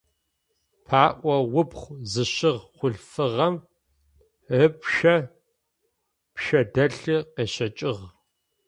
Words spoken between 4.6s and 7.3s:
ыпшъэ пшъэдэлъи